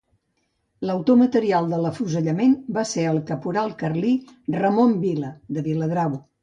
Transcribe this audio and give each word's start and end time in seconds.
L'autor 0.89 1.19
material 1.19 1.69
de 1.75 1.79
l'afusellament 1.83 2.57
va 2.79 2.87
ser 2.95 3.07
el 3.13 3.23
caporal 3.31 3.73
carlí 3.85 4.19
Ramon 4.61 5.01
Vila, 5.07 5.35
de 5.59 5.71
Viladrau. 5.71 6.23